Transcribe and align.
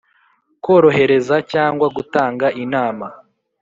korohereza 0.65 1.35
cyangwa 1.51 1.87
gutanga 1.95 2.45
inama 2.63 3.05